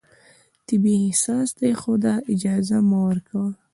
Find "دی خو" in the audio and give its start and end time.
1.59-1.91